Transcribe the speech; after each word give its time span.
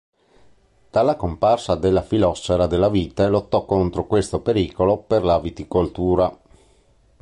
Dalla 0.89 1.15
comparsa 1.15 1.75
della 1.75 2.01
fillossera 2.01 2.65
della 2.65 2.89
vite 2.89 3.27
lottò 3.27 3.65
contro 3.65 4.07
questo 4.07 4.39
pericolo 4.41 4.97
per 4.97 5.23
la 5.23 5.37
viticoltura. 5.39 6.39